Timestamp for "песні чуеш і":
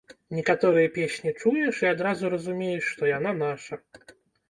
0.95-1.91